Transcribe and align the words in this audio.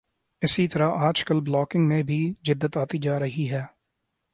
اسی 0.41 0.67
طرح 0.67 1.03
آج 1.07 1.23
کل 1.25 1.39
بلاگنگ 1.39 1.87
میں 1.87 2.01
بھی 2.03 2.21
جدت 2.41 2.77
آتی 2.77 2.97
جا 2.97 3.19
رہی 3.19 3.49
ہے 3.51 3.63